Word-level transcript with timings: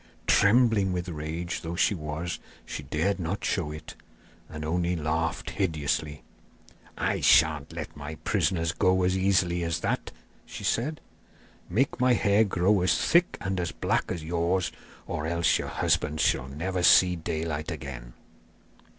Trembling 0.25 0.91
with 0.93 1.07
rage 1.09 1.61
though 1.61 1.75
she 1.75 1.93
was, 1.93 2.39
she 2.65 2.81
dared 2.81 3.19
not 3.19 3.45
show 3.45 3.69
it, 3.71 3.93
and 4.49 4.65
only 4.65 4.95
laughed 4.95 5.51
hideously. 5.51 6.23
'I 6.97 7.19
sha'n't 7.21 7.71
let 7.73 7.95
my 7.95 8.15
prisoners 8.15 8.71
go 8.71 9.03
as 9.03 9.15
easily 9.15 9.61
as 9.63 9.75
all 9.75 9.91
that!' 9.91 10.11
she 10.43 10.63
said. 10.63 11.01
'Make 11.69 11.99
my 11.99 12.13
hair 12.13 12.43
grow 12.43 12.81
as 12.81 12.97
thick 12.97 13.37
and 13.41 13.59
as 13.59 13.71
black 13.71 14.11
as 14.11 14.23
yours, 14.23 14.71
or 15.05 15.27
else 15.27 15.59
your 15.59 15.67
husbands 15.67 16.23
shall 16.23 16.47
never 16.47 16.81
see 16.81 17.15
daylight 17.15 17.69
again. 17.69 18.13